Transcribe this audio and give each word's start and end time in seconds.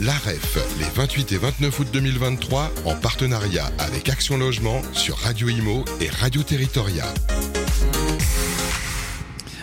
l'AREF, 0.00 0.58
les 0.78 0.88
28 0.94 1.32
et 1.32 1.38
29 1.38 1.80
août 1.80 1.88
2023, 1.92 2.70
en 2.84 2.94
partenariat 2.96 3.70
avec 3.78 4.08
Action 4.08 4.36
Logement 4.36 4.82
sur 4.92 5.16
Radio 5.18 5.48
Imo 5.48 5.84
et 6.00 6.08
Radio 6.08 6.42
Territoria. 6.42 7.04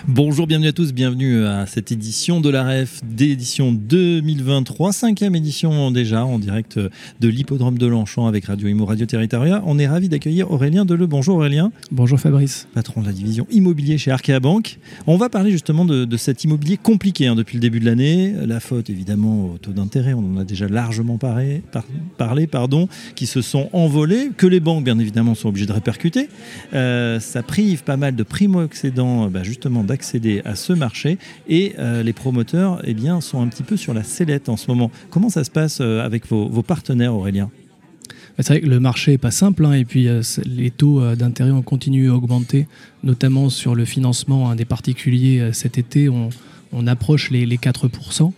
Bonjour, 0.09 0.47
bienvenue 0.47 0.67
à 0.67 0.73
tous, 0.73 0.91
bienvenue 0.91 1.45
à 1.45 1.65
cette 1.65 1.93
édition 1.93 2.41
de 2.41 2.49
la 2.49 2.63
REF 2.63 2.99
d'édition 3.05 3.71
2023, 3.71 4.91
cinquième 4.91 5.33
édition 5.33 5.91
déjà 5.91 6.25
en 6.25 6.39
direct 6.39 6.77
de 6.77 7.27
l'hippodrome 7.29 7.77
de 7.77 7.87
Longchamp 7.87 8.27
avec 8.27 8.43
Radio 8.45 8.67
Imo 8.67 8.85
Radio 8.85 9.05
Territoria. 9.05 9.63
On 9.65 9.79
est 9.79 9.87
ravi 9.87 10.09
d'accueillir 10.09 10.51
Aurélien 10.51 10.83
Deleu. 10.83 11.07
Bonjour 11.07 11.37
Aurélien. 11.37 11.71
Bonjour 11.89 12.19
Fabrice. 12.19 12.67
Patron 12.73 12.99
de 12.99 13.05
la 13.05 13.13
division 13.13 13.47
immobilier 13.49 13.97
chez 13.97 14.11
Arkea 14.11 14.41
Bank. 14.41 14.77
On 15.07 15.15
va 15.15 15.29
parler 15.29 15.51
justement 15.51 15.85
de, 15.85 16.17
cet 16.17 16.43
immobilier 16.43 16.75
compliqué 16.75 17.27
hein, 17.27 17.35
depuis 17.35 17.55
le 17.55 17.61
début 17.61 17.79
de 17.79 17.85
l'année. 17.85 18.33
La 18.45 18.59
faute 18.59 18.89
évidemment 18.89 19.51
au 19.53 19.57
taux 19.57 19.71
d'intérêt, 19.71 20.13
on 20.13 20.33
en 20.33 20.37
a 20.37 20.43
déjà 20.43 20.67
largement 20.67 21.17
parlé, 21.17 21.61
parlé 22.17 22.45
pardon, 22.45 22.89
qui 23.15 23.25
se 23.25 23.41
sont 23.41 23.69
envolés, 23.71 24.31
que 24.35 24.47
les 24.47 24.59
banques 24.59 24.83
bien 24.83 24.99
évidemment 24.99 25.33
sont 25.33 25.47
obligées 25.47 25.65
de 25.65 25.71
répercuter. 25.71 26.27
Euh, 26.73 27.21
ça 27.21 27.41
prive 27.41 27.85
pas 27.85 27.95
mal 27.95 28.17
de 28.17 28.23
primo-excédents 28.23 29.29
bah, 29.29 29.43
justement 29.43 29.85
accéder 29.93 30.41
à 30.43 30.55
ce 30.55 30.73
marché 30.73 31.17
et 31.47 31.73
euh, 31.79 32.03
les 32.03 32.11
promoteurs 32.13 32.81
eh 32.83 32.93
bien, 32.93 33.21
sont 33.21 33.41
un 33.41 33.47
petit 33.47 33.63
peu 33.63 33.77
sur 33.77 33.93
la 33.93 34.03
sellette 34.03 34.49
en 34.49 34.57
ce 34.57 34.69
moment. 34.69 34.91
Comment 35.09 35.29
ça 35.29 35.43
se 35.45 35.51
passe 35.51 35.79
euh, 35.79 36.03
avec 36.03 36.27
vos, 36.27 36.61
partenaires, 36.61 37.15
Aurélien? 37.15 37.49
C'est 38.39 38.47
vrai 38.47 38.61
que 38.61 38.67
le 38.67 38.79
marché 38.79 39.11
n'est 39.11 39.19
pas 39.19 39.31
simple 39.31 39.63
hein, 39.65 39.73
et 39.73 39.85
puis 39.85 40.07
euh, 40.07 40.21
les 40.45 40.71
taux 40.71 41.15
d'intérêt 41.15 41.51
ont 41.51 41.61
continué 41.61 42.07
à 42.07 42.15
augmenter, 42.15 42.67
notamment 43.03 43.49
sur 43.49 43.75
le 43.75 43.85
financement 43.85 44.49
hein, 44.49 44.55
des 44.55 44.65
particuliers 44.65 45.51
cet 45.53 45.77
été. 45.77 46.09
On, 46.09 46.87
approche 46.87 47.29
les, 47.29 47.45
4%. 47.45 48.31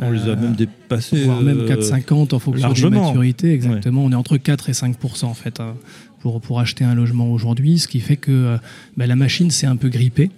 On 0.00 0.10
les 0.10 0.20
a 0.28 0.36
même 0.36 0.54
dépassés. 0.54 1.24
Voire 1.24 1.40
même 1.40 1.64
4,50 1.64 2.34
en 2.34 2.38
fonction 2.38 2.70
de 2.70 2.82
la 2.82 2.90
maturité. 2.90 3.54
Exactement. 3.54 4.04
On 4.04 4.12
est 4.12 4.14
entre 4.14 4.36
4 4.36 4.68
et 4.68 4.72
5% 4.72 5.24
en 5.24 5.34
fait 5.34 5.58
hein, 5.60 5.74
pour, 6.20 6.42
pour 6.42 6.60
acheter 6.60 6.84
un 6.84 6.94
logement 6.94 7.32
aujourd'hui, 7.32 7.78
ce 7.78 7.88
qui 7.88 8.00
fait 8.00 8.18
que 8.18 8.58
bah, 8.98 9.06
la 9.06 9.16
machine 9.16 9.50
s'est 9.50 9.66
un 9.66 9.76
peu 9.76 9.88
grippée 9.88 10.30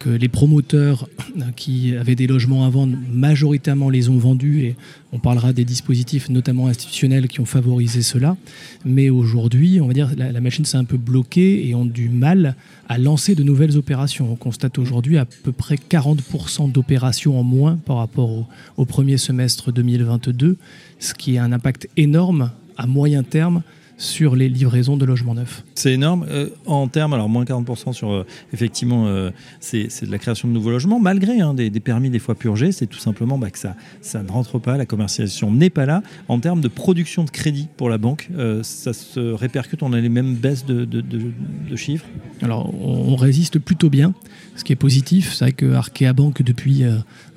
que 0.00 0.08
les 0.08 0.28
promoteurs 0.28 1.08
qui 1.56 1.94
avaient 1.94 2.16
des 2.16 2.26
logements 2.26 2.64
à 2.64 2.70
vendre 2.70 2.96
majoritairement 3.12 3.90
les 3.90 4.08
ont 4.08 4.16
vendus 4.16 4.64
et 4.64 4.76
on 5.12 5.18
parlera 5.18 5.52
des 5.52 5.64
dispositifs 5.64 6.30
notamment 6.30 6.68
institutionnels 6.68 7.28
qui 7.28 7.40
ont 7.40 7.44
favorisé 7.44 8.00
cela. 8.00 8.36
Mais 8.84 9.10
aujourd'hui, 9.10 9.78
on 9.80 9.86
va 9.86 9.92
dire 9.92 10.10
la, 10.16 10.32
la 10.32 10.40
machine 10.40 10.64
s'est 10.64 10.78
un 10.78 10.84
peu 10.84 10.96
bloquée 10.96 11.68
et 11.68 11.74
ont 11.74 11.84
du 11.84 12.08
mal 12.08 12.56
à 12.88 12.96
lancer 12.96 13.34
de 13.34 13.42
nouvelles 13.42 13.76
opérations. 13.76 14.32
On 14.32 14.36
constate 14.36 14.78
aujourd'hui 14.78 15.18
à 15.18 15.26
peu 15.26 15.52
près 15.52 15.76
40% 15.76 16.72
d'opérations 16.72 17.38
en 17.38 17.44
moins 17.44 17.76
par 17.76 17.98
rapport 17.98 18.30
au, 18.30 18.46
au 18.78 18.86
premier 18.86 19.18
semestre 19.18 19.70
2022, 19.70 20.56
ce 20.98 21.14
qui 21.14 21.34
est 21.34 21.38
un 21.38 21.52
impact 21.52 21.88
énorme 21.98 22.50
à 22.78 22.86
moyen 22.86 23.22
terme 23.22 23.62
sur 24.00 24.34
les 24.34 24.48
livraisons 24.48 24.96
de 24.96 25.04
logements 25.04 25.34
neufs. 25.34 25.62
C'est 25.74 25.92
énorme. 25.92 26.26
Euh, 26.30 26.48
en 26.64 26.88
termes, 26.88 27.12
alors 27.12 27.28
moins 27.28 27.44
40% 27.44 27.92
sur, 27.92 28.10
euh, 28.10 28.26
effectivement, 28.54 29.06
euh, 29.06 29.30
c'est 29.60 29.88
de 30.04 30.10
la 30.10 30.18
création 30.18 30.48
de 30.48 30.54
nouveaux 30.54 30.70
logements, 30.70 30.98
malgré 30.98 31.40
hein, 31.40 31.52
des, 31.52 31.70
permis 31.80 32.08
des 32.08 32.18
fois 32.18 32.34
purgés, 32.34 32.72
c'est 32.72 32.86
tout 32.86 32.98
simplement 32.98 33.36
bah, 33.36 33.50
que 33.50 33.58
ça, 33.58 33.76
ça 34.00 34.22
ne 34.22 34.30
rentre 34.30 34.58
pas, 34.58 34.78
la 34.78 34.86
commercialisation 34.86 35.52
n'est 35.52 35.70
pas 35.70 35.84
là. 35.84 36.02
En 36.28 36.40
termes 36.40 36.62
de 36.62 36.68
production 36.68 37.24
de 37.24 37.30
crédit 37.30 37.68
pour 37.76 37.90
la 37.90 37.98
banque, 37.98 38.30
ça 38.62 38.92
se 38.92 39.20
répercute, 39.20 39.82
on 39.82 39.92
a 39.92 40.00
les 40.00 40.08
mêmes 40.08 40.34
baisses 40.34 40.64
de, 40.64 40.84
de, 40.84 41.76
chiffres 41.76 42.06
Alors, 42.42 42.72
on, 42.82 43.16
résiste 43.16 43.58
plutôt 43.58 43.90
bien, 43.90 44.14
ce 44.56 44.64
qui 44.64 44.72
est 44.72 44.76
positif. 44.76 45.34
C'est 45.34 45.44
vrai 45.44 45.52
que 45.52 45.74
Arkea 45.74 46.12
Bank, 46.14 46.42
depuis 46.42 46.84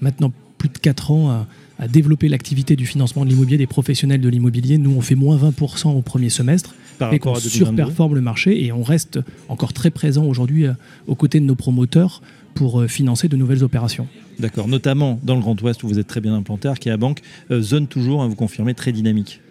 maintenant 0.02 0.32
plus 0.64 0.70
de 0.70 0.78
4 0.78 1.12
ans, 1.12 1.46
à 1.78 1.88
développer 1.90 2.30
l'activité 2.30 2.78
du 2.78 2.86
financement 2.86 3.26
de 3.26 3.30
l'immobilier 3.30 3.58
des 3.58 3.68
professionnels 3.68 4.22
de 4.22 4.30
l'immobilier. 4.30 4.78
Nous, 4.78 4.92
on 4.96 5.02
fait 5.02 5.16
moins 5.16 5.36
20% 5.36 5.90
au 5.90 6.02
premier 6.02 6.30
semestre 6.30 6.74
et 7.12 7.20
qu'on 7.20 7.36
surperforme 7.36 8.16
le 8.16 8.22
marché 8.22 8.64
et 8.64 8.72
on 8.72 8.84
reste 8.84 9.20
encore 9.50 9.74
très 9.74 9.92
présent 9.92 10.24
aujourd'hui 10.24 10.68
euh, 10.68 10.74
aux 11.08 11.16
côtés 11.16 11.42
de 11.42 11.46
nos 11.46 11.56
promoteurs 11.56 12.22
pour 12.54 12.80
euh, 12.80 12.88
financer 12.88 13.28
de 13.28 13.36
nouvelles 13.36 13.64
opérations. 13.66 14.08
D'accord, 14.40 14.70
notamment 14.70 15.20
dans 15.24 15.36
le 15.36 15.42
Grand 15.42 15.60
Ouest 15.62 15.84
où 15.84 15.88
vous 15.90 16.00
êtes 16.00 16.08
très 16.08 16.22
bien 16.22 16.34
implanté, 16.34 16.70
Arkea 16.70 16.96
Bank, 16.98 17.20
euh, 17.52 17.62
zone 17.62 17.88
toujours, 17.88 18.22
hein, 18.22 18.28
vous 18.28 18.36
confirmez, 18.36 18.74
très 18.74 18.94
dynamique. 18.94 19.42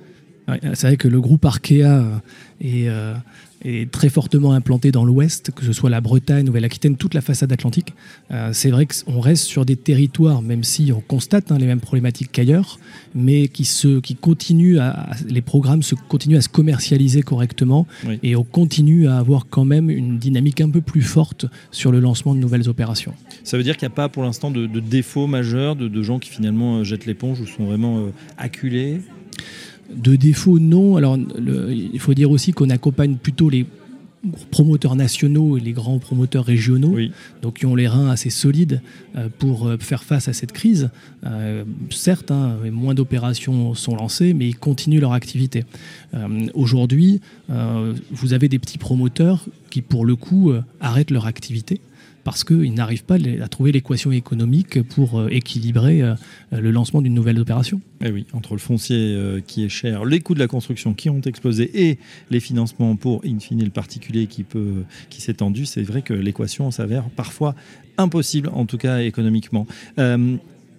C'est 0.74 0.86
vrai 0.86 0.96
que 0.96 1.08
le 1.08 1.20
groupe 1.20 1.44
Arkea 1.44 2.20
est, 2.60 2.88
est 3.64 3.90
très 3.90 4.08
fortement 4.08 4.52
implanté 4.52 4.90
dans 4.90 5.04
l'Ouest, 5.04 5.50
que 5.54 5.64
ce 5.64 5.72
soit 5.72 5.90
la 5.90 6.00
Bretagne, 6.00 6.44
Nouvelle-Aquitaine, 6.46 6.96
toute 6.96 7.14
la 7.14 7.20
façade 7.20 7.52
atlantique. 7.52 7.94
Euh, 8.30 8.50
c'est 8.52 8.70
vrai 8.70 8.86
qu'on 8.86 9.20
reste 9.20 9.44
sur 9.44 9.64
des 9.64 9.76
territoires, 9.76 10.42
même 10.42 10.64
si 10.64 10.92
on 10.92 11.00
constate 11.00 11.52
hein, 11.52 11.58
les 11.58 11.66
mêmes 11.66 11.80
problématiques 11.80 12.30
qu'ailleurs, 12.32 12.78
mais 13.14 13.48
qui, 13.48 13.64
se, 13.64 14.00
qui 14.00 14.14
continuent 14.14 14.78
à, 14.78 15.10
les 15.28 15.42
programmes 15.42 15.82
se, 15.82 15.94
continuent 15.94 16.38
à 16.38 16.40
se 16.40 16.48
commercialiser 16.48 17.22
correctement 17.22 17.86
et 18.22 18.36
on 18.36 18.44
continue 18.44 19.06
à 19.08 19.18
avoir 19.18 19.46
quand 19.48 19.64
même 19.64 19.90
une 19.90 20.18
dynamique 20.18 20.60
un 20.60 20.70
peu 20.70 20.80
plus 20.80 21.02
forte 21.02 21.46
sur 21.70 21.92
le 21.92 22.00
lancement 22.00 22.34
de 22.34 22.40
nouvelles 22.40 22.68
opérations. 22.68 23.14
Ça 23.44 23.56
veut 23.56 23.62
dire 23.62 23.76
qu'il 23.76 23.86
n'y 23.86 23.92
a 23.92 23.96
pas 23.96 24.08
pour 24.08 24.22
l'instant 24.22 24.50
de, 24.50 24.66
de 24.66 24.80
défauts 24.80 25.26
majeurs, 25.26 25.76
de, 25.76 26.02
gens 26.02 26.18
qui 26.18 26.30
finalement 26.30 26.78
euh, 26.78 26.84
jettent 26.84 27.06
l'éponge 27.06 27.40
ou 27.40 27.46
sont 27.46 27.64
vraiment 27.64 27.98
euh, 27.98 28.10
acculés? 28.38 29.00
De 29.90 30.16
défaut, 30.16 30.58
non. 30.58 30.96
Alors, 30.96 31.16
il 31.16 31.98
faut 32.00 32.14
dire 32.14 32.30
aussi 32.30 32.52
qu'on 32.52 32.70
accompagne 32.70 33.16
plutôt 33.16 33.50
les 33.50 33.66
promoteurs 34.50 34.94
nationaux 34.94 35.56
et 35.56 35.60
les 35.60 35.72
grands 35.72 35.98
promoteurs 35.98 36.44
régionaux, 36.44 36.96
donc 37.42 37.54
qui 37.58 37.66
ont 37.66 37.74
les 37.74 37.88
reins 37.88 38.08
assez 38.08 38.30
solides 38.30 38.80
euh, 39.16 39.28
pour 39.38 39.66
euh, 39.66 39.76
faire 39.78 40.04
face 40.04 40.28
à 40.28 40.32
cette 40.32 40.52
crise. 40.52 40.90
Euh, 41.24 41.64
certes, 41.90 42.30
hein, 42.30 42.56
moins 42.70 42.94
d'opérations 42.94 43.74
sont 43.74 43.96
lancées, 43.96 44.32
mais 44.32 44.48
ils 44.48 44.56
continuent 44.56 45.00
leur 45.00 45.12
activité. 45.12 45.64
Aujourd'hui, 46.54 47.20
vous 47.48 48.32
avez 48.34 48.48
des 48.48 48.58
petits 48.58 48.78
promoteurs 48.78 49.46
qui, 49.70 49.80
pour 49.80 50.04
le 50.04 50.14
coup, 50.14 50.52
arrêtent 50.80 51.10
leur 51.10 51.26
activité 51.26 51.80
parce 52.24 52.44
qu'ils 52.44 52.74
n'arrivent 52.74 53.04
pas 53.04 53.16
à 53.16 53.48
trouver 53.48 53.72
l'équation 53.72 54.12
économique 54.12 54.82
pour 54.82 55.18
euh, 55.18 55.28
équilibrer 55.28 56.02
euh, 56.02 56.14
le 56.52 56.70
lancement 56.70 57.02
d'une 57.02 57.14
nouvelle 57.14 57.38
opération. 57.38 57.80
Eh 58.04 58.10
oui, 58.10 58.26
entre 58.32 58.52
le 58.52 58.58
foncier 58.58 59.14
euh, 59.14 59.40
qui 59.40 59.64
est 59.64 59.68
cher, 59.68 60.04
les 60.04 60.20
coûts 60.20 60.34
de 60.34 60.38
la 60.38 60.46
construction 60.46 60.94
qui 60.94 61.10
ont 61.10 61.20
explosé 61.20 61.88
et 61.88 61.98
les 62.30 62.40
financements 62.40 62.96
pour, 62.96 63.22
in 63.24 63.38
fine, 63.38 63.62
le 63.62 63.70
particulier 63.70 64.26
qui, 64.26 64.44
qui 65.10 65.20
s'est 65.20 65.34
tendu, 65.34 65.66
c'est 65.66 65.82
vrai 65.82 66.02
que 66.02 66.14
l'équation 66.14 66.70
s'avère 66.70 67.04
parfois 67.10 67.54
impossible, 67.98 68.50
en 68.52 68.66
tout 68.66 68.78
cas 68.78 69.00
économiquement. 69.00 69.66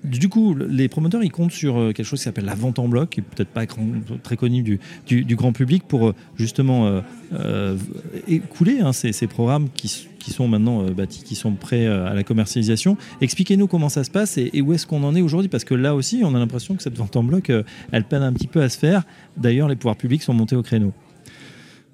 Du 0.04 0.30
coup, 0.30 0.56
les 0.56 0.88
promoteurs, 0.88 1.24
ils 1.24 1.32
comptent 1.32 1.52
sur 1.52 1.76
quelque 1.94 2.04
chose 2.04 2.20
qui 2.20 2.26
s'appelle 2.26 2.46
la 2.46 2.56
vente 2.56 2.80
en 2.80 2.88
bloc, 2.88 3.12
qui 3.12 3.22
n'est 3.22 3.26
peut-être 3.26 3.50
pas 3.50 3.66
très 4.22 4.38
connu 4.38 4.62
du, 5.06 5.36
grand 5.36 5.54
public, 5.54 5.84
pour 5.88 6.14
justement 6.36 7.02
écouler 8.28 8.80
hein, 8.82 8.94
ces, 8.94 9.28
programmes 9.28 9.70
qui 10.24 10.32
sont 10.32 10.48
maintenant 10.48 10.84
euh, 10.84 10.92
bâtis, 10.92 11.24
qui 11.24 11.36
sont 11.36 11.54
prêts 11.54 11.86
euh, 11.86 12.08
à 12.08 12.14
la 12.14 12.24
commercialisation. 12.24 12.98
Expliquez-nous 13.22 13.68
comment 13.68 13.90
ça 13.90 14.04
se 14.04 14.12
passe 14.12 14.38
et, 14.38 14.62
où 14.62 14.74
est-ce 14.74 14.88
qu'on 14.88 15.04
en 15.04 15.16
est 15.16 15.22
aujourd'hui, 15.22 15.50
parce 15.50 15.64
que 15.64 15.74
là 15.74 15.96
aussi, 15.96 16.22
on 16.24 16.34
a 16.36 16.40
l'impression 16.40 16.76
que 16.76 16.84
cette 16.84 16.98
vente 16.98 17.16
en 17.16 17.24
bloc, 17.24 17.50
euh, 17.50 17.64
elle 17.92 18.06
peine 18.06 18.24
un 18.24 18.34
petit 18.34 18.48
peu 18.48 18.62
à 18.62 18.70
se 18.70 18.78
faire. 18.78 19.04
D'ailleurs, 19.38 19.68
les 19.68 19.76
pouvoirs 19.76 19.98
publics 19.98 20.24
sont 20.24 20.34
montés 20.34 20.56
au 20.56 20.64
créneau. 20.64 20.94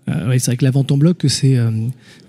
oui, 0.07 0.39
c'est 0.39 0.47
vrai 0.51 0.57
que 0.57 0.65
la 0.65 0.71
vente 0.71 0.91
en 0.91 0.97
bloc, 0.97 1.25
c'est 1.27 1.57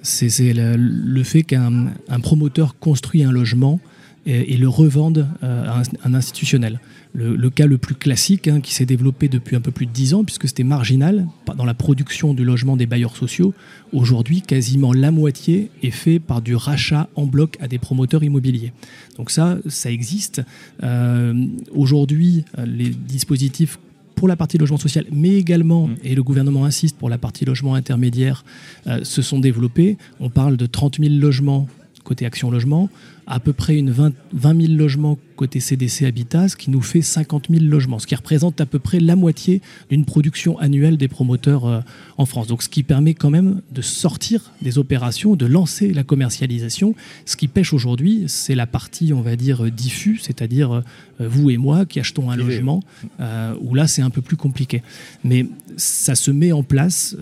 le, 0.03 1.23
fait 1.23 1.43
qu'un 1.43 1.93
promoteur 2.23 2.79
construit 2.79 3.23
un 3.23 3.33
logement 3.33 3.81
et, 4.26 4.56
le 4.56 4.69
revende 4.69 5.26
à 5.42 5.82
un 6.04 6.14
institutionnel 6.14 6.81
le, 7.12 7.50
cas 7.50 7.66
le 7.66 7.78
plus 7.78 7.94
classique 7.94 8.48
hein, 8.48 8.60
qui 8.60 8.75
s'est 8.75 8.86
développé 8.86 9.28
depuis 9.28 9.56
un 9.56 9.60
peu 9.60 9.70
plus 9.70 9.86
de 9.86 9.92
dix 9.92 10.14
ans, 10.14 10.25
puisque 10.25 10.48
c'était 10.48 10.64
marginal 10.64 11.26
dans 11.56 11.64
la 11.64 11.75
production 11.75 12.34
du 12.34 12.44
logement 12.44 12.76
des 12.76 12.86
bailleurs 12.86 13.16
sociaux. 13.16 13.54
Aujourd'hui, 13.92 14.42
quasiment 14.42 14.92
la 14.92 15.10
moitié 15.10 15.70
est 15.82 15.91
fait 15.91 16.19
par 16.19 16.41
du 16.41 16.54
rachat 16.54 17.08
en 17.16 17.26
bloc 17.26 17.56
à 17.60 17.69
des 17.69 17.78
promoteurs 17.78 18.22
immobiliers. 18.22 18.72
Donc 19.16 19.31
ça, 19.31 19.58
ça 19.66 19.91
existe. 19.91 20.42
Euh, 20.82 21.47
aujourd'hui, 21.75 22.44
les 22.64 22.91
dispositifs 22.91 23.78
pour 24.14 24.28
la 24.28 24.37
partie 24.37 24.58
logement 24.58 24.76
social, 24.76 25.06
mais 25.11 25.34
également, 25.37 25.87
mmh. 25.87 25.96
et 26.05 26.14
le 26.14 26.23
gouvernement 26.23 26.66
insiste 26.66 26.99
pour 26.99 27.08
la 27.08 27.16
partie 27.16 27.46
logement 27.46 27.75
intermédiaire, 27.75 28.44
euh, 28.87 29.02
se 29.02 29.23
sont 29.23 29.40
développés. 29.40 29.96
On 30.20 30.28
parle 30.28 30.58
de 30.58 30.66
30 30.66 31.00
000 31.00 31.14
logements 31.14 31.66
côté 32.05 32.26
Action 32.26 32.50
Logement, 32.50 32.88
à 33.31 33.38
peu 33.38 33.52
près 33.52 33.76
une 33.76 33.91
20, 33.91 34.12
000 34.32 34.73
logements 34.73 35.17
côté 35.37 35.61
CDC 35.61 36.05
Habitat, 36.05 36.49
ce 36.49 36.56
qui 36.56 36.69
nous 36.69 36.82
fait 36.82 37.00
50 37.00 37.47
000 37.49 37.64
logements, 37.64 37.99
ce 37.99 38.06
qui 38.06 38.14
représente 38.14 38.61
à 38.61 38.67
peu 38.67 38.79
près 38.79 39.00
la 39.00 39.17
moitié 39.17 39.62
d'une 39.88 40.05
production 40.05 40.58
annuelle 40.58 40.99
des 40.99 41.08
promoteurs 41.08 41.64
euh, 41.64 41.81
en 42.19 42.26
France. 42.26 42.49
Donc 42.49 42.62
ce 42.62 42.69
qui 42.69 42.82
permet 42.82 43.14
quand 43.14 43.31
même 43.31 43.62
de 43.70 43.81
sortir 43.81 44.50
des 44.61 44.76
opérations, 44.76 45.37
de 45.37 45.47
lancer 45.47 45.94
la 45.94 46.02
commercialisation. 46.02 46.94
Ce 47.25 47.37
qui 47.37 47.49
pêche 47.49 47.73
aujourd'hui, 47.73 48.25
c'est 48.26 48.55
la 48.55 48.67
partie, 48.67 49.14
on 49.14 49.23
va 49.23 49.37
dire, 49.37 49.70
diffus, 49.70 50.19
c'est-à-dire 50.20 50.73
euh, 50.73 50.82
vous 51.20 51.50
et 51.50 51.56
moi 51.56 51.87
qui 51.87 52.00
achetons 52.00 52.31
un 52.31 52.37
logement, 52.37 52.82
euh, 53.20 53.55
où 53.62 53.75
là 53.75 53.87
c'est 53.87 54.02
un 54.02 54.11
peu 54.11 54.20
plus 54.20 54.37
compliqué. 54.37 54.82
Mais 55.25 55.47
ça 55.76 56.17
se 56.17 56.31
met 56.31 56.52
en 56.52 56.62
place 56.62 57.17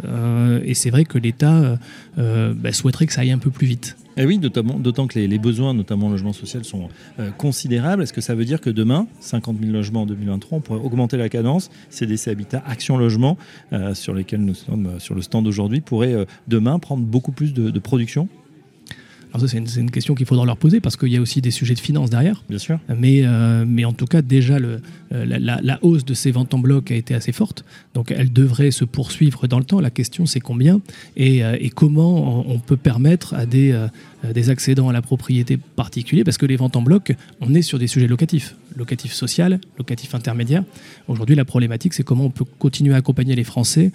et 0.64 0.74
c'est 0.74 0.90
vrai 0.90 1.04
que 1.04 1.18
l'État 1.18 1.78
bah, 2.16 2.72
souhaiterait 2.72 3.06
que 3.06 3.12
ça 3.12 3.20
aille 3.20 3.30
un 3.30 3.38
peu 3.38 3.50
plus 3.50 3.66
vite. 3.66 3.96
Et 4.18 4.26
oui, 4.26 4.38
d'autant 4.38 5.06
que 5.06 5.18
les, 5.18 5.38
besoins, 5.38 5.74
notamment 5.74 6.08
en 6.08 6.10
logement 6.10 6.32
social, 6.32 6.64
sont 6.64 6.88
euh, 7.20 7.30
considérables. 7.30 8.02
Est-ce 8.02 8.12
que 8.12 8.20
ça 8.20 8.34
veut 8.34 8.44
dire 8.44 8.60
que 8.60 8.68
demain, 8.68 9.06
50 9.20 9.60
000 9.60 9.72
logements 9.72 10.02
en 10.02 10.06
2023, 10.06 10.58
on 10.58 10.60
pourrait 10.60 10.80
augmenter 10.80 11.16
la 11.16 11.28
cadence? 11.28 11.70
CDC 11.88 12.28
Habitat, 12.28 12.62
Action 12.66 12.98
Logement, 12.98 13.38
euh, 13.72 13.94
sur 13.94 14.14
lesquels 14.14 14.44
nous 14.44 14.54
sommes 14.54 14.98
sur 14.98 15.14
le 15.14 15.22
stand 15.22 15.46
aujourd'hui, 15.46 15.80
pourrait 15.80 16.26
demain 16.48 16.80
prendre 16.80 17.04
beaucoup 17.04 17.32
plus 17.32 17.54
de 17.54 17.78
production? 17.78 18.28
Alors 19.32 19.46
ça, 19.46 19.48
c'est 19.48 19.80
une, 19.80 19.90
question 19.90 20.14
qu'il 20.14 20.26
faudra 20.26 20.46
leur 20.46 20.56
poser 20.56 20.80
parce 20.80 20.96
qu'il 20.96 21.08
y 21.08 21.16
a 21.16 21.20
aussi 21.20 21.42
des 21.42 21.50
sujets 21.50 21.74
de 21.74 21.80
finances 21.80 22.08
derrière. 22.08 22.42
Bien 22.48 22.58
sûr. 22.58 22.78
Mais, 22.96 23.22
euh, 23.24 23.64
mais 23.66 23.84
en 23.84 23.92
tout 23.92 24.06
cas, 24.06 24.22
déjà, 24.22 24.58
le, 24.58 24.80
euh, 25.12 25.24
la, 25.38 25.78
hausse 25.82 26.04
de 26.04 26.14
ces 26.14 26.30
ventes 26.30 26.54
en 26.54 26.58
bloc 26.58 26.90
a 26.90 26.94
été 26.94 27.14
assez 27.14 27.32
forte. 27.32 27.64
Donc, 27.94 28.10
elle 28.10 28.32
devrait 28.32 28.70
se 28.70 28.84
poursuivre 28.84 29.46
dans 29.46 29.58
le 29.58 29.64
temps. 29.64 29.80
La 29.80 29.90
question, 29.90 30.24
c'est 30.24 30.40
combien 30.40 30.80
et, 31.16 31.44
euh, 31.44 31.56
et, 31.60 31.68
comment 31.68 32.48
on 32.50 32.58
peut 32.58 32.76
permettre 32.76 33.34
à 33.34 33.44
des, 33.44 33.78
des 34.34 34.50
accédants 34.50 34.88
à 34.88 34.92
la 34.92 35.02
propriété 35.02 35.56
particuliers, 35.56 36.24
parce 36.24 36.38
que 36.38 36.46
les 36.46 36.56
ventes 36.56 36.76
en 36.76 36.82
bloc, 36.82 37.12
on 37.40 37.54
est 37.54 37.62
sur 37.62 37.78
des 37.78 37.86
sujets 37.86 38.06
locatifs, 38.06 38.56
locatif 38.76 39.12
social, 39.12 39.60
locatif 39.76 40.14
intermédiaire. 40.14 40.64
Aujourd'hui, 41.06 41.36
la 41.36 41.44
problématique, 41.44 41.94
c'est 41.94 42.02
comment 42.02 42.24
on 42.24 42.30
peut 42.30 42.44
continuer 42.58 42.94
à 42.94 42.98
accompagner 42.98 43.36
les 43.36 43.44
Français 43.44 43.92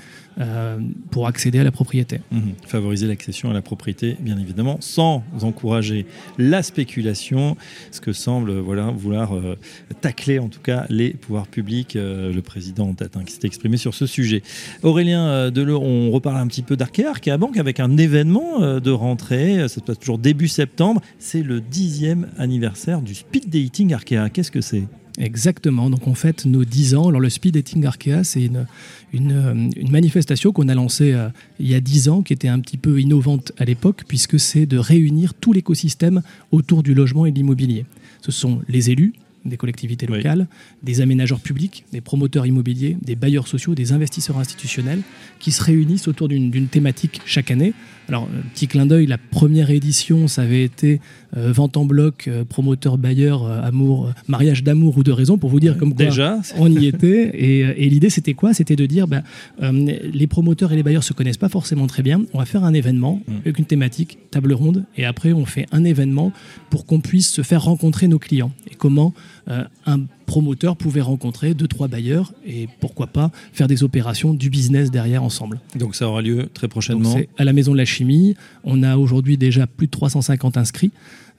pour 1.12 1.28
accéder 1.28 1.60
à 1.60 1.64
la 1.64 1.72
propriété. 1.72 2.22
Mmh. 2.32 2.40
Favoriser 2.68 3.08
l'accession 3.08 3.50
à 3.50 3.54
la 3.54 3.62
propriété, 3.62 4.18
bien 4.20 4.38
évidemment, 4.38 4.78
sans 4.80 5.23
encourager 5.42 6.06
la 6.38 6.64
spéculation, 6.64 7.58
ce 7.92 8.02
que 8.02 8.14
semble 8.14 8.52
vouloir 8.52 9.36
euh, 9.36 9.58
tacler 10.02 10.40
en 10.40 10.48
tout 10.48 10.62
cas 10.62 10.86
les 10.90 11.12
pouvoirs 11.12 11.48
publics, 11.48 11.96
euh, 11.96 12.34
le 12.34 12.42
président 12.42 12.88
en 12.90 12.94
tête, 12.94 13.18
hein, 13.18 13.24
qui 13.26 13.34
s'est 13.34 13.46
exprimé 13.46 13.78
sur 13.78 13.94
ce 13.94 14.06
sujet. 14.06 14.42
Aurélien 14.82 15.28
euh, 15.28 15.52
on 15.74 16.12
reparle 16.12 16.38
un 16.38 16.48
petit 16.48 16.62
peu 16.62 16.76
d'Arkea, 16.76 17.08
Arkea 17.08 17.38
Banque 17.38 17.58
avec 17.58 17.80
un 17.80 17.98
événement 17.98 18.80
de 18.80 18.92
rentrée, 18.92 19.60
ça 19.62 19.68
se 19.68 19.80
passe 19.80 20.00
toujours 20.00 20.18
début 20.18 20.48
septembre, 20.48 21.02
c'est 21.20 21.42
le 21.42 21.62
dixième 21.62 22.28
anniversaire 22.38 23.02
du 23.02 23.16
speed 23.16 23.50
dating 23.50 23.94
Arkea. 23.94 24.30
Qu'est-ce 24.32 24.52
que 24.52 24.62
c'est? 24.62 24.84
Exactement, 25.20 25.92
donc 25.92 26.08
on 26.08 26.16
fête 26.16 26.46
nos 26.46 26.66
10 26.66 26.96
ans. 26.96 27.10
Alors 27.10 27.22
le 27.22 27.30
Speed 27.30 27.54
Dating 27.54 27.86
Arkea, 27.86 28.24
c'est 28.24 28.44
une, 28.44 28.66
une, 29.14 29.92
manifestation 29.92 30.52
qu'on 30.52 30.68
a 30.70 30.74
lancée 30.74 31.14
euh, 31.14 31.30
il 31.60 31.68
y 31.68 31.76
a 31.76 31.82
10 31.82 32.10
ans, 32.10 32.22
qui 32.24 32.34
était 32.34 32.48
un 32.48 32.60
petit 32.60 32.78
peu 32.78 33.00
innovante 33.00 33.52
à 33.60 33.66
l'époque, 33.66 34.04
puisque 34.08 34.40
c'est 34.40 34.66
de 34.66 34.78
réunir 34.78 35.36
tout 35.36 35.54
l'écosystème 35.54 36.24
autour 36.52 36.82
du 36.82 36.96
logement 36.96 37.28
et 37.28 37.32
de 37.32 37.36
l'immobilier. 37.36 37.86
Ce 38.22 38.32
sont 38.32 38.62
les 38.68 38.90
élus, 38.90 39.14
des 39.46 39.58
collectivités 39.58 40.06
locales, 40.06 40.48
des 40.84 41.02
aménageurs 41.02 41.40
publics, 41.40 41.86
des 41.92 42.02
promoteurs 42.02 42.46
immobiliers, 42.46 42.98
des 43.02 43.16
bailleurs 43.16 43.48
sociaux, 43.48 43.76
des 43.76 43.92
investisseurs 43.92 44.38
institutionnels 44.38 45.02
qui 45.40 45.52
se 45.52 45.64
réunissent 45.64 46.08
autour 46.08 46.28
d'une 46.28 46.68
thématique 46.68 47.22
chaque 47.26 47.52
année. 47.52 47.74
Alors, 48.10 48.24
euh, 48.24 48.42
petit 48.54 48.68
clin 48.68 48.86
d'œil, 48.86 49.06
la 49.06 49.18
première 49.18 49.70
édition, 49.70 50.28
ça 50.28 50.42
avait 50.42 50.64
été 50.64 51.00
euh, 51.38 51.52
vente 51.52 51.78
en 51.78 51.86
bloc, 51.86 52.28
euh, 52.28 52.44
promoteur 52.44 52.98
bailleur, 52.98 53.46
amour, 53.46 54.12
mariage 54.28 54.64
d'amour 54.64 54.98
ou 54.98 55.04
de 55.04 55.12
raison, 55.12 55.38
pour 55.38 55.50
vous 55.50 55.60
dire 55.60 55.78
comme 55.78 55.94
quoi 55.94 56.06
Déjà. 56.06 56.40
on 56.58 56.72
y 56.72 56.88
était. 56.88 57.32
Et, 57.34 57.90
l'idée, 57.90 58.10
c'était 58.10 58.34
quoi? 58.34 58.54
C'était 58.54 58.76
de 58.76 58.86
dire, 58.86 59.08
ben, 59.08 59.24
les 59.62 60.28
promoteurs 60.28 60.74
et 60.74 60.76
les 60.76 60.84
bailleurs 60.84 61.04
se 61.04 61.14
connaissent 61.14 61.38
pas 61.38 61.50
forcément 61.50 61.88
très 61.88 62.04
bien. 62.04 62.24
On 62.34 62.40
va 62.40 62.46
faire 62.46 62.64
un 62.64 62.74
événement 62.74 63.22
mm. 63.28 63.34
avec 63.44 63.60
une 63.60 63.66
thématique, 63.66 64.18
table 64.32 64.54
ronde, 64.54 64.86
et 64.98 65.06
après, 65.06 65.34
on 65.34 65.46
fait 65.46 65.66
un 65.72 65.84
événement 65.84 66.32
pour 66.70 66.86
qu'on 66.86 67.00
puisse 67.00 67.30
se 67.30 67.42
faire 67.42 67.64
rencontrer 67.64 68.08
nos 68.08 68.20
clients. 68.20 68.52
Et 68.70 68.76
comment 68.76 69.14
un 69.46 70.10
promoteur 70.34 70.76
pouvait 70.76 71.00
rencontrer 71.00 71.54
deux, 71.54 71.68
trois 71.68 71.88
bailleurs 71.88 72.34
et 72.44 72.68
pourquoi 72.80 73.06
pas 73.06 73.30
faire 73.52 73.68
des 73.68 73.84
opérations 73.84 74.34
du 74.34 74.50
business 74.50 74.90
derrière 74.90 75.22
ensemble. 75.22 75.60
Donc 75.76 75.96
ça 75.96 76.08
aura 76.08 76.24
lieu 76.24 76.50
très 76.56 76.68
prochainement. 76.68 77.14
C'est 77.14 77.30
à 77.38 77.44
la 77.44 77.54
Maison 77.54 77.72
de 77.74 77.78
la 77.78 77.86
Chimie. 77.86 78.36
On 78.64 78.82
a 78.82 78.98
aujourd'hui 78.98 79.38
déjà 79.38 79.68
plus 79.68 79.86
de 79.86 79.92
350 79.92 80.58
inscrits. 80.58 80.90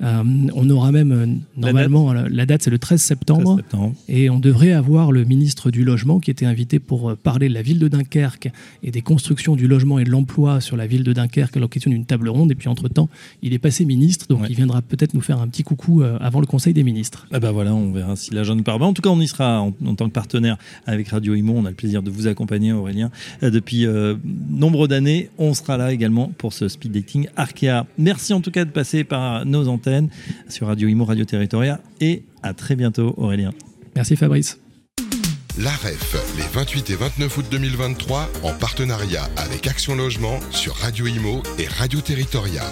Euh, 0.03 0.23
on 0.55 0.69
aura 0.71 0.91
même 0.91 1.13
euh, 1.13 1.27
normalement 1.57 2.13
la 2.13 2.47
date, 2.47 2.63
c'est 2.63 2.71
le 2.71 2.79
13 2.79 3.01
septembre, 3.01 3.61
et 4.09 4.29
on 4.29 4.41
devrait 4.41 4.73
avoir 4.73 5.13
le 5.13 5.25
ministre 5.25 5.71
du 5.71 5.85
logement 5.85 6.19
qui 6.19 6.31
était 6.31 6.47
invité 6.47 6.81
pour 6.81 7.11
euh, 7.11 7.17
parler 7.17 7.49
de 7.49 7.55
la 7.55 7.63
ville 7.63 7.79
de 7.79 7.87
Dunkerque 7.87 8.51
et 8.83 8.91
des 8.91 9.03
constructions 9.03 9.55
du 9.55 9.69
logement 9.69 9.99
et 9.99 10.05
de 10.05 10.11
l'emploi 10.11 10.61
sur 10.61 10.77
la 10.77 10.87
ville 10.87 11.05
de 11.05 11.13
Dunkerque 11.13 11.57
à 11.57 11.61
l'occasion 11.61 11.91
d'une 11.91 12.07
table 12.07 12.29
ronde. 12.29 12.51
Et 12.51 12.55
puis 12.57 12.69
entre 12.69 12.89
temps, 12.89 13.09
il 13.43 13.53
est 13.53 13.59
passé 13.59 13.85
ministre, 13.85 14.27
donc 14.29 14.41
il 14.49 14.57
viendra 14.57 14.83
peut-être 14.83 15.15
nous 15.15 15.21
faire 15.21 15.41
un 15.41 15.47
petit 15.47 15.63
coucou 15.63 16.03
avant 16.03 16.41
le 16.41 16.47
Conseil 16.47 16.75
des 16.75 16.83
ministres. 16.83 17.27
Ah 17.33 17.39
bah 17.39 17.53
voilà, 17.53 17.75
on 17.75 17.93
verra 17.93 18.17
si 18.17 18.35
la 18.35 18.43
jeune 18.43 18.63
part. 18.63 18.79
En 18.85 18.93
tout 18.93 19.03
cas, 19.03 19.11
on 19.11 19.21
y 19.21 19.29
sera 19.29 19.61
en, 19.61 19.73
tant 19.73 20.07
que 20.07 20.13
partenaire 20.13 20.57
avec 20.87 21.09
Radio 21.09 21.35
Imo. 21.35 21.55
On 21.57 21.65
a 21.65 21.71
le 21.71 21.77
plaisir 21.77 22.03
de 22.03 22.11
vous 22.11 22.27
accompagner, 22.27 22.73
Aurélien, 22.73 23.11
depuis 23.43 23.87
nombre 24.51 24.89
d'années. 24.89 25.31
On 25.39 25.55
sera 25.55 25.77
là 25.77 25.93
également 25.93 26.33
pour 26.39 26.53
ce 26.53 26.69
speed 26.69 26.93
dating 26.93 27.29
Arkea. 27.37 27.87
Merci 27.99 28.33
en 28.33 28.41
tout 28.41 28.51
cas 28.51 28.65
de 28.65 28.71
passer 28.71 29.05
par 29.05 29.45
nos 29.47 29.69
antennes 29.69 30.09
sur 30.49 30.67
Radio 30.67 30.89
Imo, 30.89 31.05
Radio 31.05 31.25
Territoria. 31.25 31.81
Et 32.01 32.23
à 32.43 32.55
très 32.55 32.77
bientôt, 32.77 33.15
Aurélien. 33.17 33.53
Merci 33.97 34.17
Fabrice. 34.17 34.59
La 35.57 35.71
REF, 35.71 36.17
les 36.37 36.43
28 36.53 36.91
et 36.91 36.97
29 36.97 37.39
août 37.39 37.47
2023, 37.49 38.29
en 38.43 38.53
partenariat 38.55 39.29
avec 39.37 39.69
Action 39.69 39.95
Logement 39.95 40.41
sur 40.51 40.75
Radio 40.75 41.07
Imo 41.07 41.45
et 41.59 41.69
Radio 41.69 42.01
Territoria. 42.01 42.65